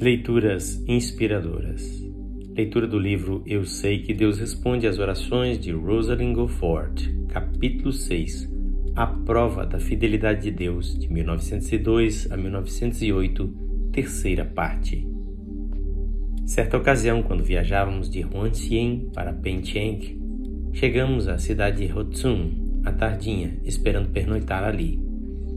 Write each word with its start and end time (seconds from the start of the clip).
Leituras 0.00 0.80
inspiradoras. 0.86 2.08
Leitura 2.54 2.86
do 2.86 3.00
livro 3.00 3.42
Eu 3.44 3.64
Sei 3.64 4.00
que 4.00 4.14
Deus 4.14 4.38
Responde 4.38 4.86
às 4.86 5.00
Orações 5.00 5.58
de 5.58 5.72
Rosalind 5.72 6.36
Goforth, 6.36 7.02
capítulo 7.28 7.92
6. 7.92 8.48
A 8.94 9.08
Prova 9.08 9.66
da 9.66 9.80
Fidelidade 9.80 10.42
de 10.42 10.50
Deus, 10.52 10.96
de 10.96 11.12
1902 11.12 12.30
a 12.30 12.36
1908, 12.36 13.48
terceira 13.92 14.44
parte. 14.44 15.04
Certa 16.46 16.76
ocasião, 16.76 17.20
quando 17.20 17.42
viajávamos 17.42 18.08
de 18.08 18.22
Huanxian 18.22 19.10
para 19.12 19.32
Pencheng, 19.32 20.16
chegamos 20.74 21.26
à 21.26 21.38
cidade 21.38 21.84
de 21.84 21.92
Hotsun 21.92 22.82
à 22.84 22.92
tardinha, 22.92 23.58
esperando 23.64 24.10
pernoitar 24.10 24.62
ali. 24.62 25.07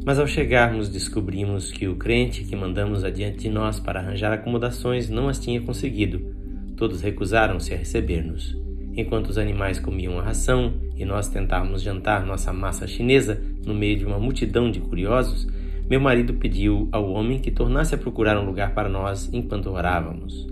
Mas 0.03 0.17
ao 0.17 0.25
chegarmos, 0.25 0.89
descobrimos 0.89 1.71
que 1.71 1.87
o 1.87 1.95
crente 1.95 2.43
que 2.43 2.55
mandamos 2.55 3.03
adiante 3.03 3.41
de 3.41 3.49
nós 3.49 3.79
para 3.79 3.99
arranjar 3.99 4.33
acomodações 4.33 5.09
não 5.09 5.29
as 5.29 5.37
tinha 5.37 5.61
conseguido. 5.61 6.35
Todos 6.75 7.01
recusaram-se 7.01 7.71
a 7.71 7.77
receber-nos. 7.77 8.57
Enquanto 8.95 9.27
os 9.27 9.37
animais 9.37 9.79
comiam 9.79 10.17
a 10.17 10.23
ração 10.23 10.73
e 10.97 11.05
nós 11.05 11.29
tentávamos 11.29 11.83
jantar 11.83 12.25
nossa 12.25 12.51
massa 12.51 12.87
chinesa 12.87 13.39
no 13.63 13.75
meio 13.75 13.95
de 13.95 14.05
uma 14.05 14.19
multidão 14.19 14.71
de 14.71 14.79
curiosos, 14.79 15.47
meu 15.87 16.01
marido 16.01 16.33
pediu 16.33 16.89
ao 16.91 17.11
homem 17.11 17.37
que 17.37 17.51
tornasse 17.51 17.93
a 17.93 17.97
procurar 17.97 18.39
um 18.39 18.45
lugar 18.45 18.73
para 18.73 18.89
nós 18.89 19.29
enquanto 19.31 19.69
orávamos. 19.69 20.47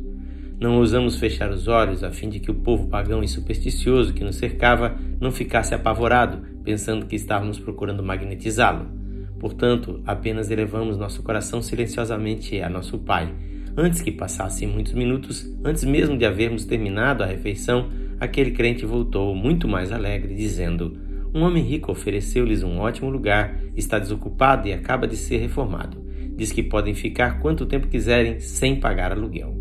Não 0.59 0.77
ousamos 0.77 1.17
fechar 1.17 1.49
os 1.49 1.67
olhos 1.67 2.03
a 2.03 2.11
fim 2.11 2.29
de 2.29 2.39
que 2.39 2.51
o 2.51 2.55
povo 2.55 2.87
pagão 2.87 3.23
e 3.23 3.27
supersticioso 3.27 4.13
que 4.13 4.23
nos 4.23 4.35
cercava 4.35 4.95
não 5.19 5.31
ficasse 5.31 5.73
apavorado, 5.73 6.45
pensando 6.63 7.07
que 7.07 7.15
estávamos 7.15 7.57
procurando 7.57 8.03
magnetizá-lo. 8.03 8.98
Portanto, 9.39 10.01
apenas 10.05 10.51
elevamos 10.51 10.97
nosso 10.97 11.23
coração 11.23 11.61
silenciosamente 11.61 12.61
a 12.61 12.69
nosso 12.69 12.99
Pai. 12.99 13.33
Antes 13.77 14.01
que 14.01 14.11
passassem 14.11 14.67
muitos 14.67 14.93
minutos, 14.93 15.49
antes 15.63 15.85
mesmo 15.85 16.17
de 16.17 16.25
havermos 16.25 16.65
terminado 16.65 17.23
a 17.23 17.25
refeição, 17.25 17.89
aquele 18.19 18.51
crente 18.51 18.85
voltou 18.85 19.33
muito 19.33 19.67
mais 19.67 19.91
alegre, 19.91 20.35
dizendo: 20.35 20.97
Um 21.33 21.43
homem 21.43 21.63
rico 21.63 21.91
ofereceu-lhes 21.91 22.63
um 22.63 22.79
ótimo 22.79 23.09
lugar, 23.09 23.57
está 23.77 23.97
desocupado 23.97 24.67
e 24.67 24.73
acaba 24.73 25.07
de 25.07 25.15
ser 25.15 25.37
reformado. 25.37 26.03
Diz 26.35 26.51
que 26.51 26.61
podem 26.61 26.93
ficar 26.93 27.39
quanto 27.39 27.65
tempo 27.65 27.87
quiserem 27.87 28.39
sem 28.39 28.79
pagar 28.79 29.11
aluguel. 29.11 29.55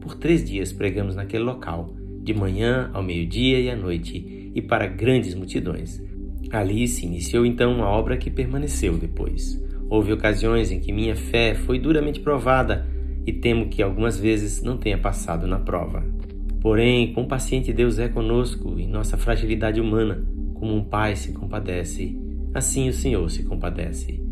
Por 0.00 0.14
três 0.14 0.44
dias 0.44 0.72
pregamos 0.72 1.16
naquele 1.16 1.42
local, 1.42 1.94
de 2.22 2.32
manhã 2.32 2.90
ao 2.92 3.02
meio-dia 3.02 3.58
e 3.58 3.70
à 3.70 3.76
noite, 3.76 4.52
e 4.54 4.62
para 4.62 4.86
grandes 4.86 5.34
multidões. 5.34 6.00
Ali 6.50 6.86
se 6.86 7.06
iniciou 7.06 7.44
então 7.44 7.72
uma 7.72 7.86
obra 7.86 8.16
que 8.16 8.30
permaneceu 8.30 8.96
depois. 8.96 9.62
Houve 9.88 10.12
ocasiões 10.12 10.70
em 10.70 10.80
que 10.80 10.92
minha 10.92 11.14
fé 11.14 11.54
foi 11.54 11.78
duramente 11.78 12.20
provada 12.20 12.86
e 13.26 13.32
temo 13.32 13.68
que 13.68 13.82
algumas 13.82 14.18
vezes 14.18 14.62
não 14.62 14.76
tenha 14.76 14.98
passado 14.98 15.46
na 15.46 15.58
prova. 15.58 16.04
Porém, 16.60 17.12
com 17.12 17.26
paciente 17.26 17.72
Deus 17.72 17.98
é 17.98 18.08
conosco 18.08 18.78
em 18.78 18.88
nossa 18.88 19.16
fragilidade 19.16 19.80
humana, 19.80 20.26
como 20.54 20.74
um 20.74 20.84
pai 20.84 21.14
se 21.14 21.32
compadece, 21.32 22.18
assim 22.54 22.88
o 22.88 22.92
Senhor 22.92 23.30
se 23.30 23.42
compadece. 23.42 24.22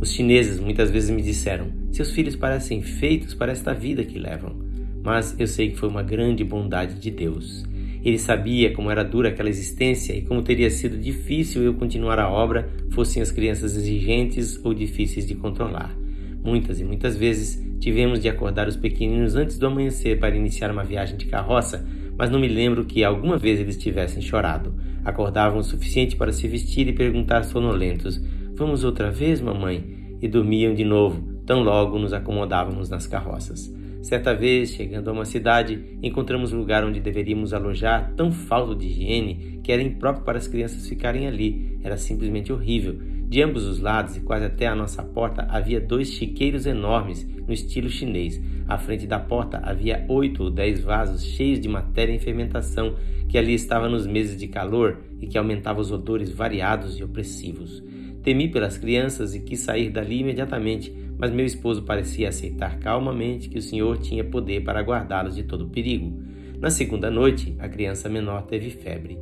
Os 0.00 0.10
chineses 0.10 0.58
muitas 0.58 0.90
vezes 0.90 1.10
me 1.10 1.22
disseram: 1.22 1.70
seus 1.92 2.10
filhos 2.10 2.34
parecem 2.34 2.82
feitos 2.82 3.34
para 3.34 3.52
esta 3.52 3.74
vida 3.74 4.04
que 4.04 4.18
levam. 4.18 4.56
Mas 5.04 5.38
eu 5.38 5.46
sei 5.46 5.70
que 5.70 5.76
foi 5.76 5.88
uma 5.88 6.02
grande 6.02 6.42
bondade 6.42 6.98
de 6.98 7.10
Deus. 7.10 7.64
Ele 8.04 8.18
sabia 8.18 8.72
como 8.72 8.90
era 8.90 9.04
dura 9.04 9.28
aquela 9.28 9.48
existência 9.48 10.12
e 10.12 10.22
como 10.22 10.42
teria 10.42 10.70
sido 10.70 10.98
difícil 10.98 11.62
eu 11.62 11.74
continuar 11.74 12.18
a 12.18 12.28
obra, 12.28 12.68
fossem 12.90 13.22
as 13.22 13.30
crianças 13.30 13.76
exigentes 13.76 14.58
ou 14.64 14.74
difíceis 14.74 15.26
de 15.26 15.34
controlar. 15.36 15.96
Muitas 16.44 16.80
e 16.80 16.84
muitas 16.84 17.16
vezes 17.16 17.62
tivemos 17.78 18.18
de 18.20 18.28
acordar 18.28 18.66
os 18.66 18.76
pequeninos 18.76 19.36
antes 19.36 19.56
do 19.58 19.66
amanhecer 19.66 20.18
para 20.18 20.34
iniciar 20.34 20.72
uma 20.72 20.82
viagem 20.82 21.16
de 21.16 21.26
carroça, 21.26 21.86
mas 22.18 22.28
não 22.28 22.40
me 22.40 22.48
lembro 22.48 22.84
que 22.84 23.04
alguma 23.04 23.38
vez 23.38 23.60
eles 23.60 23.76
tivessem 23.76 24.20
chorado. 24.20 24.74
Acordavam 25.04 25.60
o 25.60 25.64
suficiente 25.64 26.16
para 26.16 26.32
se 26.32 26.48
vestir 26.48 26.88
e 26.88 26.92
perguntar 26.92 27.44
sonolentos: 27.44 28.20
Vamos 28.54 28.82
outra 28.82 29.10
vez, 29.10 29.40
mamãe? 29.40 30.16
E 30.20 30.28
dormiam 30.28 30.74
de 30.74 30.84
novo, 30.84 31.22
tão 31.46 31.62
logo 31.62 31.98
nos 31.98 32.12
acomodávamos 32.12 32.88
nas 32.88 33.06
carroças. 33.06 33.72
Certa 34.02 34.34
vez, 34.34 34.70
chegando 34.70 35.08
a 35.08 35.12
uma 35.12 35.24
cidade, 35.24 35.96
encontramos 36.02 36.50
lugar 36.50 36.84
onde 36.84 37.00
deveríamos 37.00 37.54
alojar, 37.54 38.12
tão 38.16 38.32
falto 38.32 38.74
de 38.74 38.88
higiene 38.88 39.60
que 39.62 39.70
era 39.70 39.80
impróprio 39.80 40.24
para 40.24 40.38
as 40.38 40.48
crianças 40.48 40.88
ficarem 40.88 41.28
ali. 41.28 41.78
Era 41.84 41.96
simplesmente 41.96 42.52
horrível. 42.52 42.98
De 43.28 43.40
ambos 43.40 43.64
os 43.64 43.78
lados 43.78 44.16
e 44.16 44.20
quase 44.20 44.44
até 44.44 44.66
a 44.66 44.74
nossa 44.74 45.04
porta 45.04 45.46
havia 45.48 45.80
dois 45.80 46.08
chiqueiros 46.08 46.66
enormes 46.66 47.24
no 47.46 47.52
estilo 47.54 47.88
chinês. 47.88 48.40
À 48.66 48.76
frente 48.76 49.06
da 49.06 49.20
porta 49.20 49.60
havia 49.62 50.04
oito 50.08 50.42
ou 50.42 50.50
dez 50.50 50.80
vasos 50.80 51.24
cheios 51.24 51.60
de 51.60 51.68
matéria 51.68 52.12
em 52.12 52.18
fermentação 52.18 52.96
que 53.28 53.38
ali 53.38 53.54
estava 53.54 53.88
nos 53.88 54.04
meses 54.04 54.36
de 54.36 54.48
calor 54.48 54.98
e 55.20 55.28
que 55.28 55.38
aumentava 55.38 55.80
os 55.80 55.92
odores 55.92 56.30
variados 56.32 56.98
e 56.98 57.04
opressivos. 57.04 57.82
Temi 58.22 58.48
pelas 58.48 58.78
crianças 58.78 59.34
e 59.34 59.40
quis 59.40 59.60
sair 59.60 59.90
dali 59.90 60.20
imediatamente, 60.20 60.94
mas 61.18 61.32
meu 61.32 61.44
esposo 61.44 61.82
parecia 61.82 62.28
aceitar 62.28 62.78
calmamente 62.78 63.48
que 63.48 63.58
o 63.58 63.62
Senhor 63.62 63.98
tinha 63.98 64.22
poder 64.22 64.62
para 64.62 64.80
guardá-los 64.80 65.34
de 65.34 65.42
todo 65.42 65.68
perigo. 65.68 66.22
Na 66.60 66.70
segunda 66.70 67.10
noite, 67.10 67.54
a 67.58 67.68
criança 67.68 68.08
menor 68.08 68.42
teve 68.42 68.70
febre. 68.70 69.18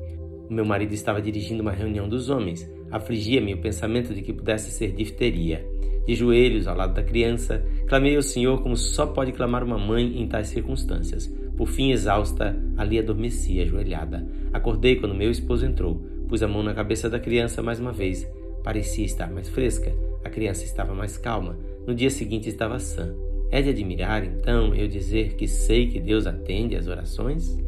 O 0.50 0.53
meu 0.53 0.65
marido 0.65 0.93
estava 0.93 1.22
dirigindo 1.22 1.62
uma 1.62 1.72
reunião 1.72 2.09
dos 2.09 2.28
homens. 2.28 2.69
Afligia-me 2.91 3.55
o 3.55 3.60
pensamento 3.60 4.12
de 4.12 4.21
que 4.21 4.33
pudesse 4.33 4.71
ser 4.71 4.93
difteria. 4.93 5.65
De 6.06 6.15
joelhos 6.15 6.66
ao 6.66 6.77
lado 6.77 6.93
da 6.93 7.03
criança, 7.03 7.65
clamei 7.87 8.16
ao 8.16 8.22
Senhor 8.22 8.60
como 8.62 8.77
só 8.77 9.06
pode 9.06 9.33
clamar 9.33 9.62
uma 9.62 9.78
mãe 9.78 10.21
em 10.21 10.27
tais 10.27 10.49
circunstâncias. 10.49 11.27
Por 11.56 11.69
fim, 11.69 11.93
exausta, 11.93 12.59
ali 12.77 12.99
adormeci 12.99 13.60
ajoelhada. 13.60 14.27
Acordei 14.53 14.97
quando 14.97 15.15
meu 15.15 15.31
esposo 15.31 15.65
entrou. 15.65 16.03
Pus 16.28 16.43
a 16.43 16.49
mão 16.49 16.62
na 16.62 16.75
cabeça 16.75 17.09
da 17.09 17.19
criança 17.19 17.62
mais 17.62 17.78
uma 17.78 17.93
vez. 17.93 18.28
Parecia 18.62 19.04
estar 19.04 19.31
mais 19.31 19.48
fresca. 19.48 19.93
A 20.25 20.31
criança 20.31 20.65
estava 20.65 20.94
mais 20.94 21.16
calma. 21.16 21.59
No 21.87 21.94
dia 21.94 22.10
seguinte 22.10 22.48
estava 22.48 22.78
sã. 22.78 23.15
É 23.50 23.60
de 23.60 23.71
admirar, 23.71 24.25
então, 24.25 24.75
eu 24.75 24.87
dizer 24.87 25.34
que 25.34 25.48
sei 25.48 25.88
que 25.88 25.98
Deus 25.98 26.26
atende 26.26 26.76
às 26.76 26.87
orações? 26.87 27.59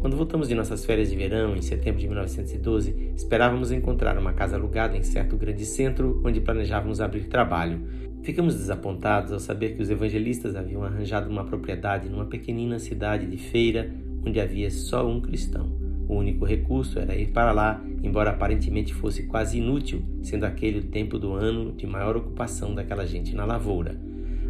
Quando 0.00 0.16
voltamos 0.16 0.48
de 0.48 0.54
nossas 0.54 0.84
férias 0.84 1.10
de 1.10 1.16
verão, 1.16 1.56
em 1.56 1.60
setembro 1.60 2.00
de 2.00 2.06
1912, 2.06 3.12
esperávamos 3.16 3.72
encontrar 3.72 4.16
uma 4.16 4.32
casa 4.32 4.56
alugada 4.56 4.96
em 4.96 5.02
certo 5.02 5.36
grande 5.36 5.66
centro 5.66 6.22
onde 6.24 6.40
planejávamos 6.40 7.00
abrir 7.00 7.24
trabalho. 7.24 7.80
Ficamos 8.22 8.54
desapontados 8.54 9.32
ao 9.32 9.40
saber 9.40 9.74
que 9.74 9.82
os 9.82 9.90
evangelistas 9.90 10.54
haviam 10.54 10.84
arranjado 10.84 11.28
uma 11.28 11.44
propriedade 11.44 12.08
numa 12.08 12.26
pequenina 12.26 12.78
cidade 12.78 13.26
de 13.26 13.36
feira 13.36 13.92
onde 14.24 14.40
havia 14.40 14.70
só 14.70 15.06
um 15.06 15.20
cristão. 15.20 15.87
O 16.08 16.14
único 16.14 16.46
recurso 16.46 16.98
era 16.98 17.14
ir 17.14 17.28
para 17.28 17.52
lá, 17.52 17.84
embora 18.02 18.30
aparentemente 18.30 18.94
fosse 18.94 19.24
quase 19.24 19.58
inútil, 19.58 20.02
sendo 20.22 20.44
aquele 20.44 20.78
o 20.78 20.84
tempo 20.84 21.18
do 21.18 21.34
ano 21.34 21.72
de 21.72 21.86
maior 21.86 22.16
ocupação 22.16 22.74
daquela 22.74 23.06
gente 23.06 23.36
na 23.36 23.44
lavoura. 23.44 24.00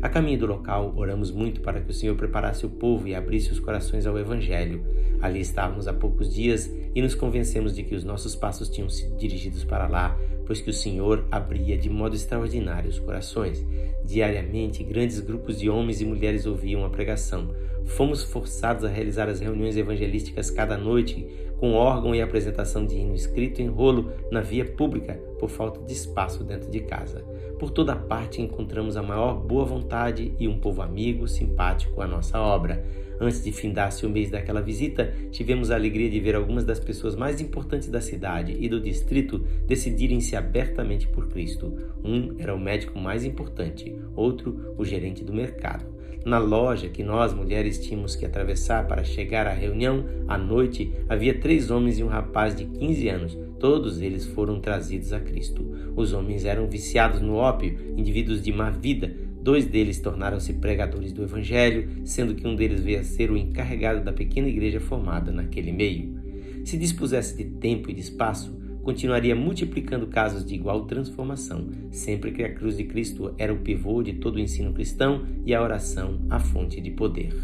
A 0.01 0.09
caminho 0.09 0.39
do 0.39 0.47
local, 0.47 0.95
oramos 0.97 1.33
muito 1.33 1.61
para 1.61 1.81
que 1.81 1.91
o 1.91 1.95
Senhor 1.95 2.15
preparasse 2.15 2.65
o 2.65 2.71
povo 2.71 3.09
e 3.09 3.15
abrisse 3.17 3.51
os 3.51 3.59
corações 3.59 4.07
ao 4.07 4.17
Evangelho. 4.17 4.85
Ali 5.21 5.41
estávamos 5.41 5.89
há 5.89 5.93
poucos 5.93 6.33
dias 6.33 6.73
e 6.95 7.03
nos 7.03 7.17
convencemos 7.17 7.75
de 7.75 7.83
que 7.83 7.97
os 7.97 8.05
nossos 8.05 8.37
passos 8.37 8.69
tinham 8.69 8.89
sido 8.89 9.17
dirigidos 9.17 9.65
para 9.65 9.89
lá, 9.89 10.17
pois 10.48 10.62
que 10.62 10.70
o 10.70 10.72
Senhor 10.72 11.26
abria 11.31 11.76
de 11.76 11.91
modo 11.91 12.16
extraordinário 12.16 12.88
os 12.88 12.98
corações. 12.98 13.62
Diariamente, 14.03 14.82
grandes 14.82 15.20
grupos 15.20 15.59
de 15.59 15.69
homens 15.69 16.00
e 16.00 16.06
mulheres 16.06 16.47
ouviam 16.47 16.86
a 16.86 16.88
pregação. 16.88 17.54
Fomos 17.84 18.25
forçados 18.25 18.82
a 18.82 18.88
realizar 18.88 19.28
as 19.28 19.41
reuniões 19.41 19.76
evangelísticas 19.76 20.50
cada 20.50 20.78
noite, 20.78 21.28
com 21.59 21.75
órgão 21.75 22.14
e 22.14 22.22
apresentação 22.22 22.86
de 22.86 22.97
hino 22.97 23.14
escrito 23.14 23.60
em 23.60 23.69
rolo 23.69 24.10
na 24.32 24.41
via 24.41 24.64
pública, 24.64 25.20
por 25.38 25.50
falta 25.50 25.84
de 25.84 25.92
espaço 25.92 26.42
dentro 26.42 26.70
de 26.70 26.80
casa. 26.80 27.22
Por 27.59 27.70
toda 27.70 27.94
parte 27.94 28.41
encontramos 28.41 28.97
a 28.97 29.03
maior 29.03 29.34
boa 29.34 29.66
vontade 29.66 30.33
e 30.39 30.48
um 30.48 30.59
povo 30.59 30.80
amigo, 30.80 31.28
simpático 31.28 32.01
à 32.01 32.06
nossa 32.06 32.41
obra. 32.41 32.83
Antes 33.20 33.42
de 33.42 33.50
findar-se 33.50 34.06
o 34.06 34.10
mês 34.10 34.30
daquela 34.30 34.60
visita, 34.62 35.12
tivemos 35.30 35.70
a 35.70 35.74
alegria 35.74 36.09
de 36.09 36.20
ver 36.20 36.34
algumas 36.36 36.65
das 36.65 36.78
pessoas 36.78 37.16
mais 37.16 37.41
importantes 37.41 37.88
da 37.88 38.00
cidade 38.00 38.56
e 38.59 38.68
do 38.68 38.80
distrito 38.80 39.38
decidirem-se 39.66 40.36
abertamente 40.36 41.09
por 41.09 41.28
Cristo. 41.28 41.72
Um 42.04 42.34
era 42.38 42.54
o 42.54 42.60
médico 42.60 42.98
mais 42.98 43.24
importante, 43.24 43.94
outro, 44.15 44.74
o 44.78 44.84
gerente 44.84 45.24
do 45.24 45.32
mercado. 45.32 45.98
Na 46.24 46.38
loja 46.38 46.88
que 46.88 47.03
nós 47.03 47.32
mulheres 47.32 47.78
tínhamos 47.78 48.15
que 48.15 48.26
atravessar 48.26 48.86
para 48.86 49.04
chegar 49.04 49.47
à 49.47 49.53
reunião, 49.53 50.04
à 50.26 50.36
noite, 50.36 50.92
havia 51.09 51.38
três 51.38 51.70
homens 51.70 51.98
e 51.98 52.04
um 52.04 52.09
rapaz 52.09 52.54
de 52.54 52.65
15 52.65 53.09
anos. 53.09 53.38
Todos 53.59 54.00
eles 54.00 54.24
foram 54.24 54.60
trazidos 54.60 55.12
a 55.12 55.20
Cristo. 55.20 55.65
Os 55.97 56.12
homens 56.12 56.44
eram 56.44 56.68
viciados 56.68 57.20
no 57.20 57.34
ópio, 57.34 57.76
indivíduos 57.97 58.42
de 58.42 58.53
má 58.53 58.70
vida. 58.70 59.12
Dois 59.48 59.65
deles 59.65 59.98
tornaram-se 59.98 60.53
pregadores 60.53 61.10
do 61.10 61.22
Evangelho, 61.22 62.03
sendo 62.04 62.34
que 62.34 62.47
um 62.47 62.54
deles 62.54 62.83
veio 62.83 63.00
a 63.00 63.03
ser 63.03 63.30
o 63.30 63.36
encarregado 63.39 64.04
da 64.04 64.12
pequena 64.12 64.47
igreja 64.47 64.78
formada 64.78 65.33
naquele 65.33 65.72
meio. 65.72 66.21
Se 66.66 66.77
dispusesse 66.77 67.34
de 67.34 67.45
tempo 67.45 67.91
e 67.91 67.95
de 67.95 68.00
espaço, 68.03 68.54
continuaria 68.83 69.34
multiplicando 69.34 70.06
casos 70.06 70.45
de 70.45 70.54
igual 70.54 70.84
transformação, 70.84 71.66
sempre 71.91 72.30
que 72.30 72.42
a 72.42 72.53
cruz 72.53 72.77
de 72.77 72.84
Cristo 72.84 73.34
era 73.39 73.50
o 73.50 73.60
pivô 73.60 74.03
de 74.03 74.12
todo 74.16 74.36
o 74.36 74.39
ensino 74.39 74.74
cristão 74.74 75.24
e 75.47 75.54
a 75.54 75.62
oração 75.62 76.21
a 76.28 76.39
fonte 76.39 76.78
de 76.78 76.91
poder. 76.91 77.34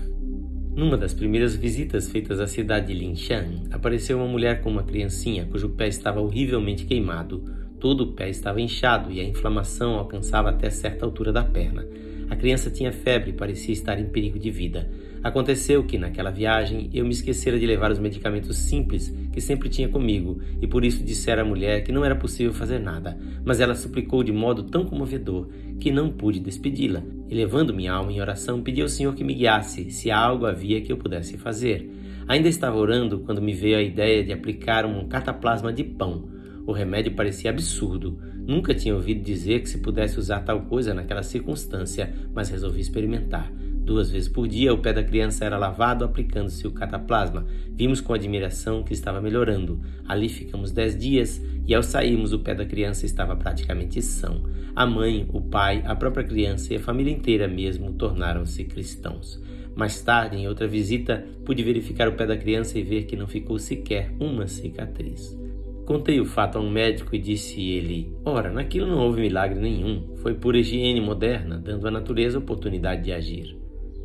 Numa 0.76 0.98
das 0.98 1.14
primeiras 1.14 1.56
visitas 1.56 2.10
feitas 2.10 2.38
à 2.38 2.46
cidade 2.46 2.88
de 2.88 2.92
Linshan, 2.92 3.62
apareceu 3.70 4.18
uma 4.18 4.28
mulher 4.28 4.60
com 4.60 4.68
uma 4.68 4.82
criancinha 4.82 5.46
cujo 5.46 5.70
pé 5.70 5.88
estava 5.88 6.20
horrivelmente 6.20 6.84
queimado. 6.84 7.63
Todo 7.84 8.00
o 8.00 8.06
pé 8.06 8.30
estava 8.30 8.62
inchado 8.62 9.12
e 9.12 9.20
a 9.20 9.24
inflamação 9.24 9.96
alcançava 9.96 10.48
até 10.48 10.70
certa 10.70 11.04
altura 11.04 11.30
da 11.30 11.44
perna. 11.44 11.86
A 12.30 12.34
criança 12.34 12.70
tinha 12.70 12.90
febre 12.90 13.28
e 13.28 13.34
parecia 13.34 13.74
estar 13.74 14.00
em 14.00 14.06
perigo 14.06 14.38
de 14.38 14.50
vida. 14.50 14.90
Aconteceu 15.22 15.84
que, 15.84 15.98
naquela 15.98 16.30
viagem, 16.30 16.88
eu 16.94 17.04
me 17.04 17.10
esquecera 17.10 17.58
de 17.58 17.66
levar 17.66 17.92
os 17.92 17.98
medicamentos 17.98 18.56
simples 18.56 19.14
que 19.30 19.38
sempre 19.38 19.68
tinha 19.68 19.86
comigo 19.86 20.40
e 20.62 20.66
por 20.66 20.82
isso 20.82 21.04
dissera 21.04 21.42
à 21.42 21.44
mulher 21.44 21.84
que 21.84 21.92
não 21.92 22.02
era 22.02 22.16
possível 22.16 22.54
fazer 22.54 22.78
nada, 22.78 23.18
mas 23.44 23.60
ela 23.60 23.74
suplicou 23.74 24.24
de 24.24 24.32
modo 24.32 24.62
tão 24.62 24.86
comovedor 24.86 25.48
que 25.78 25.90
não 25.90 26.08
pude 26.08 26.40
despedi-la 26.40 27.02
e, 27.28 27.34
levando 27.34 27.74
minha 27.74 27.92
alma 27.92 28.10
em 28.10 28.18
oração, 28.18 28.62
pedi 28.62 28.80
ao 28.80 28.88
Senhor 28.88 29.14
que 29.14 29.22
me 29.22 29.34
guiasse 29.34 29.90
se 29.90 30.10
algo 30.10 30.46
havia 30.46 30.80
que 30.80 30.90
eu 30.90 30.96
pudesse 30.96 31.36
fazer. 31.36 31.86
Ainda 32.26 32.48
estava 32.48 32.78
orando 32.78 33.18
quando 33.18 33.42
me 33.42 33.52
veio 33.52 33.76
a 33.76 33.82
ideia 33.82 34.24
de 34.24 34.32
aplicar 34.32 34.86
um 34.86 35.06
cataplasma 35.06 35.70
de 35.70 35.84
pão. 35.84 36.32
O 36.66 36.72
remédio 36.72 37.14
parecia 37.14 37.50
absurdo. 37.50 38.18
Nunca 38.46 38.74
tinha 38.74 38.94
ouvido 38.94 39.22
dizer 39.22 39.60
que 39.60 39.68
se 39.68 39.78
pudesse 39.78 40.18
usar 40.18 40.40
tal 40.40 40.62
coisa 40.62 40.94
naquela 40.94 41.22
circunstância, 41.22 42.12
mas 42.34 42.48
resolvi 42.48 42.80
experimentar. 42.80 43.52
Duas 43.84 44.10
vezes 44.10 44.30
por 44.30 44.48
dia, 44.48 44.72
o 44.72 44.78
pé 44.78 44.94
da 44.94 45.04
criança 45.04 45.44
era 45.44 45.58
lavado 45.58 46.06
aplicando-se 46.06 46.66
o 46.66 46.72
cataplasma. 46.72 47.46
Vimos 47.70 48.00
com 48.00 48.14
admiração 48.14 48.82
que 48.82 48.94
estava 48.94 49.20
melhorando. 49.20 49.78
Ali 50.08 50.30
ficamos 50.30 50.72
dez 50.72 50.98
dias 50.98 51.42
e, 51.66 51.74
ao 51.74 51.82
sairmos, 51.82 52.32
o 52.32 52.38
pé 52.38 52.54
da 52.54 52.64
criança 52.64 53.04
estava 53.04 53.36
praticamente 53.36 54.00
são. 54.00 54.42
A 54.74 54.86
mãe, 54.86 55.28
o 55.34 55.40
pai, 55.40 55.82
a 55.84 55.94
própria 55.94 56.24
criança 56.24 56.72
e 56.72 56.76
a 56.76 56.80
família 56.80 57.12
inteira 57.12 57.46
mesmo 57.46 57.92
tornaram-se 57.92 58.64
cristãos. 58.64 59.38
Mais 59.76 60.00
tarde, 60.00 60.36
em 60.36 60.48
outra 60.48 60.66
visita, 60.66 61.22
pude 61.44 61.62
verificar 61.62 62.08
o 62.08 62.12
pé 62.12 62.26
da 62.26 62.38
criança 62.38 62.78
e 62.78 62.82
ver 62.82 63.04
que 63.04 63.16
não 63.16 63.26
ficou 63.26 63.58
sequer 63.58 64.14
uma 64.18 64.46
cicatriz. 64.46 65.36
Contei 65.84 66.18
o 66.18 66.24
fato 66.24 66.56
a 66.56 66.60
um 66.60 66.70
médico 66.70 67.14
e 67.14 67.18
disse 67.18 67.60
ele: 67.60 68.10
Ora, 68.24 68.50
naquilo 68.50 68.86
não 68.86 68.98
houve 69.00 69.20
milagre 69.20 69.60
nenhum, 69.60 70.16
foi 70.16 70.32
pura 70.32 70.58
higiene 70.58 71.00
moderna, 71.00 71.58
dando 71.58 71.86
à 71.86 71.90
natureza 71.90 72.38
oportunidade 72.38 73.02
de 73.02 73.12
agir. 73.12 73.56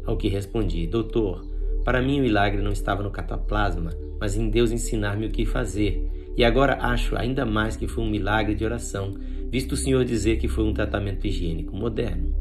Ao 0.05 0.17
que 0.17 0.27
respondi: 0.27 0.85
Doutor, 0.87 1.45
para 1.85 2.01
mim 2.01 2.19
o 2.19 2.23
milagre 2.23 2.61
não 2.61 2.71
estava 2.71 3.01
no 3.01 3.11
cataplasma, 3.11 3.91
mas 4.19 4.35
em 4.35 4.49
Deus 4.49 4.71
ensinar-me 4.71 5.27
o 5.27 5.31
que 5.31 5.45
fazer. 5.45 6.05
E 6.35 6.43
agora 6.43 6.77
acho 6.81 7.17
ainda 7.17 7.45
mais 7.45 7.77
que 7.77 7.87
foi 7.87 8.03
um 8.03 8.09
milagre 8.09 8.55
de 8.55 8.65
oração, 8.65 9.15
visto 9.49 9.71
o 9.71 9.77
Senhor 9.77 10.03
dizer 10.03 10.37
que 10.37 10.47
foi 10.47 10.65
um 10.65 10.73
tratamento 10.73 11.25
higiênico 11.25 11.75
moderno. 11.75 12.33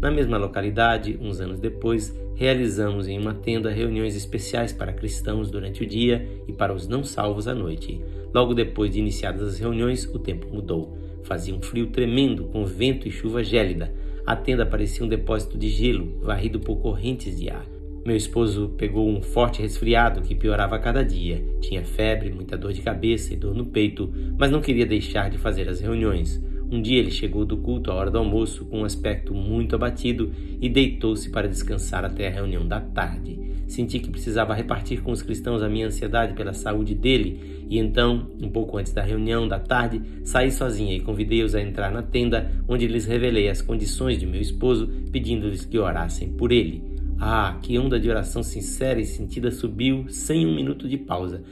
Na 0.00 0.10
mesma 0.10 0.36
localidade, 0.36 1.18
uns 1.18 1.40
anos 1.40 1.58
depois, 1.58 2.14
realizamos 2.34 3.08
em 3.08 3.18
uma 3.18 3.32
tenda 3.32 3.70
reuniões 3.70 4.14
especiais 4.14 4.70
para 4.70 4.92
cristãos 4.92 5.50
durante 5.50 5.82
o 5.82 5.86
dia 5.86 6.28
e 6.46 6.52
para 6.52 6.74
os 6.74 6.86
não 6.86 7.02
salvos 7.02 7.48
à 7.48 7.54
noite. 7.54 8.00
Logo 8.34 8.52
depois 8.52 8.90
de 8.90 8.98
iniciadas 8.98 9.42
as 9.42 9.58
reuniões, 9.60 10.06
o 10.12 10.18
tempo 10.18 10.48
mudou. 10.52 10.98
Fazia 11.22 11.54
um 11.54 11.62
frio 11.62 11.86
tremendo, 11.86 12.46
com 12.46 12.64
vento 12.64 13.06
e 13.06 13.10
chuva 13.10 13.44
gélida. 13.44 13.94
A 14.26 14.34
tenda 14.34 14.66
parecia 14.66 15.06
um 15.06 15.08
depósito 15.08 15.56
de 15.56 15.68
gelo, 15.68 16.18
varrido 16.20 16.58
por 16.58 16.76
correntes 16.78 17.38
de 17.38 17.48
ar. 17.48 17.64
Meu 18.04 18.16
esposo 18.16 18.74
pegou 18.76 19.08
um 19.08 19.22
forte 19.22 19.62
resfriado 19.62 20.20
que 20.20 20.34
piorava 20.34 20.74
a 20.76 20.80
cada 20.80 21.04
dia. 21.04 21.42
Tinha 21.60 21.84
febre, 21.84 22.30
muita 22.30 22.56
dor 22.56 22.72
de 22.72 22.82
cabeça 22.82 23.32
e 23.32 23.36
dor 23.36 23.54
no 23.54 23.66
peito, 23.66 24.12
mas 24.36 24.50
não 24.50 24.60
queria 24.60 24.84
deixar 24.84 25.30
de 25.30 25.38
fazer 25.38 25.68
as 25.68 25.80
reuniões. 25.80 26.42
Um 26.70 26.80
dia 26.80 26.98
ele 26.98 27.10
chegou 27.10 27.44
do 27.44 27.56
culto 27.56 27.90
à 27.90 27.94
hora 27.94 28.10
do 28.10 28.18
almoço 28.18 28.64
com 28.64 28.80
um 28.80 28.84
aspecto 28.84 29.34
muito 29.34 29.74
abatido 29.76 30.32
e 30.60 30.68
deitou-se 30.68 31.30
para 31.30 31.48
descansar 31.48 32.04
até 32.04 32.28
a 32.28 32.30
reunião 32.30 32.66
da 32.66 32.80
tarde. 32.80 33.38
Senti 33.66 33.98
que 33.98 34.10
precisava 34.10 34.54
repartir 34.54 35.02
com 35.02 35.12
os 35.12 35.22
cristãos 35.22 35.62
a 35.62 35.68
minha 35.68 35.86
ansiedade 35.86 36.34
pela 36.34 36.52
saúde 36.52 36.94
dele 36.94 37.64
e 37.68 37.78
então, 37.78 38.28
um 38.42 38.48
pouco 38.48 38.76
antes 38.78 38.92
da 38.92 39.02
reunião 39.02 39.48
da 39.48 39.58
tarde, 39.58 40.02
saí 40.22 40.50
sozinha 40.50 40.94
e 40.94 41.00
convidei-os 41.00 41.54
a 41.54 41.62
entrar 41.62 41.90
na 41.90 42.02
tenda, 42.02 42.52
onde 42.68 42.86
lhes 42.86 43.06
revelei 43.06 43.48
as 43.48 43.62
condições 43.62 44.18
de 44.18 44.26
meu 44.26 44.40
esposo, 44.40 44.88
pedindo-lhes 45.10 45.64
que 45.64 45.78
orassem 45.78 46.28
por 46.28 46.52
ele. 46.52 46.82
Ah, 47.18 47.58
que 47.62 47.78
onda 47.78 47.98
de 47.98 48.10
oração 48.10 48.42
sincera 48.42 49.00
e 49.00 49.04
sentida 49.04 49.50
subiu 49.50 50.06
sem 50.08 50.46
um 50.46 50.54
minuto 50.54 50.88
de 50.88 50.98
pausa. 50.98 51.42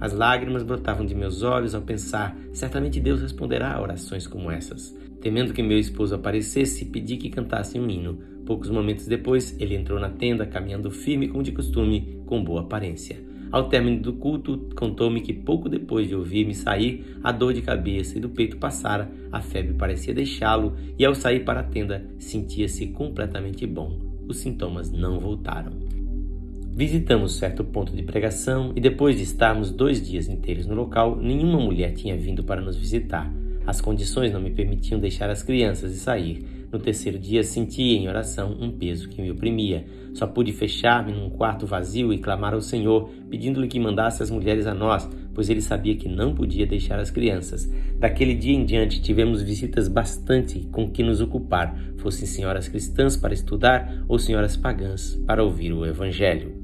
As 0.00 0.14
lágrimas 0.14 0.62
brotavam 0.62 1.04
de 1.04 1.14
meus 1.14 1.42
olhos 1.42 1.74
ao 1.74 1.82
pensar: 1.82 2.36
certamente 2.52 2.98
Deus 2.98 3.20
responderá 3.20 3.74
a 3.74 3.80
orações 3.80 4.26
como 4.26 4.50
essas. 4.50 4.96
Temendo 5.20 5.52
que 5.52 5.62
meu 5.62 5.78
esposo 5.78 6.14
aparecesse, 6.14 6.86
pedi 6.86 7.18
que 7.18 7.28
cantasse 7.28 7.78
um 7.78 7.88
hino. 7.90 8.18
Poucos 8.46 8.70
momentos 8.70 9.06
depois, 9.06 9.54
ele 9.60 9.76
entrou 9.76 10.00
na 10.00 10.08
tenda, 10.08 10.46
caminhando 10.46 10.90
firme 10.90 11.28
como 11.28 11.42
de 11.42 11.52
costume, 11.52 12.22
com 12.24 12.42
boa 12.42 12.62
aparência. 12.62 13.22
Ao 13.52 13.68
término 13.68 14.00
do 14.00 14.12
culto, 14.12 14.68
contou-me 14.76 15.20
que 15.20 15.32
pouco 15.32 15.68
depois 15.68 16.08
de 16.08 16.14
ouvir-me 16.14 16.54
sair, 16.54 17.04
a 17.22 17.32
dor 17.32 17.52
de 17.52 17.60
cabeça 17.60 18.16
e 18.16 18.20
do 18.20 18.28
peito 18.28 18.56
passara, 18.56 19.10
a 19.30 19.40
febre 19.40 19.74
parecia 19.74 20.14
deixá-lo 20.14 20.76
e 20.96 21.04
ao 21.04 21.14
sair 21.14 21.44
para 21.44 21.60
a 21.60 21.64
tenda 21.64 22.06
sentia-se 22.18 22.86
completamente 22.88 23.66
bom. 23.66 23.98
Os 24.28 24.38
sintomas 24.38 24.90
não 24.92 25.18
voltaram. 25.18 25.89
Visitamos 26.72 27.36
certo 27.36 27.64
ponto 27.64 27.94
de 27.94 28.02
pregação 28.02 28.72
e 28.76 28.80
depois 28.80 29.16
de 29.16 29.24
estarmos 29.24 29.72
dois 29.72 30.00
dias 30.00 30.28
inteiros 30.28 30.66
no 30.66 30.74
local, 30.74 31.16
nenhuma 31.16 31.58
mulher 31.58 31.92
tinha 31.92 32.16
vindo 32.16 32.44
para 32.44 32.60
nos 32.60 32.76
visitar. 32.76 33.30
As 33.66 33.80
condições 33.80 34.32
não 34.32 34.40
me 34.40 34.50
permitiam 34.50 34.98
deixar 34.98 35.28
as 35.28 35.42
crianças 35.42 35.92
e 35.92 35.98
sair. 35.98 36.46
No 36.72 36.78
terceiro 36.78 37.18
dia 37.18 37.42
senti 37.42 37.82
em 37.82 38.08
oração 38.08 38.56
um 38.60 38.70
peso 38.70 39.08
que 39.08 39.20
me 39.20 39.30
oprimia. 39.30 39.84
Só 40.14 40.26
pude 40.26 40.52
fechar-me 40.52 41.12
num 41.12 41.28
quarto 41.28 41.66
vazio 41.66 42.12
e 42.12 42.18
clamar 42.18 42.54
ao 42.54 42.60
Senhor, 42.60 43.10
pedindo-lhe 43.28 43.68
que 43.68 43.78
mandasse 43.78 44.22
as 44.22 44.30
mulheres 44.30 44.66
a 44.66 44.72
nós, 44.72 45.08
pois 45.34 45.50
ele 45.50 45.60
sabia 45.60 45.96
que 45.96 46.08
não 46.08 46.34
podia 46.34 46.66
deixar 46.66 47.00
as 47.00 47.10
crianças. 47.10 47.70
Daquele 47.98 48.34
dia 48.34 48.54
em 48.54 48.64
diante 48.64 49.02
tivemos 49.02 49.42
visitas 49.42 49.88
bastante 49.88 50.60
com 50.72 50.88
que 50.88 51.02
nos 51.02 51.20
ocupar, 51.20 51.76
fossem 51.98 52.26
senhoras 52.26 52.68
cristãs 52.68 53.16
para 53.16 53.34
estudar 53.34 54.04
ou 54.08 54.18
senhoras 54.18 54.56
pagãs 54.56 55.20
para 55.26 55.44
ouvir 55.44 55.72
o 55.72 55.84
Evangelho. 55.84 56.59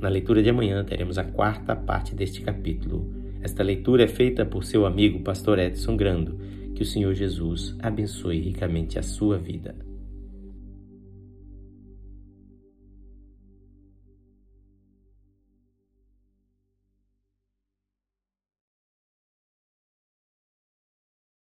Na 0.00 0.08
leitura 0.08 0.42
de 0.42 0.50
amanhã 0.50 0.84
teremos 0.84 1.16
a 1.18 1.24
quarta 1.24 1.74
parte 1.74 2.14
deste 2.14 2.42
capítulo. 2.42 3.10
Esta 3.40 3.62
leitura 3.62 4.04
é 4.04 4.08
feita 4.08 4.44
por 4.44 4.64
seu 4.64 4.84
amigo 4.84 5.20
pastor 5.20 5.58
Edson 5.58 5.96
Grando. 5.96 6.38
Que 6.74 6.82
o 6.82 6.86
Senhor 6.86 7.14
Jesus 7.14 7.74
abençoe 7.78 8.40
ricamente 8.40 8.98
a 8.98 9.02
sua 9.02 9.38
vida. 9.38 9.85